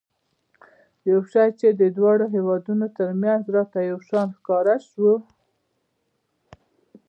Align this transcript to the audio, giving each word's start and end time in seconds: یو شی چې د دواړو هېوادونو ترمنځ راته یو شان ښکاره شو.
یو 1.09 1.19
شی 1.31 1.47
چې 1.59 1.67
د 1.81 1.83
دواړو 1.97 2.25
هېوادونو 2.35 2.85
ترمنځ 2.97 3.43
راته 3.55 3.79
یو 3.91 3.99
شان 4.07 4.27
ښکاره 4.37 4.75
شو. 4.89 5.11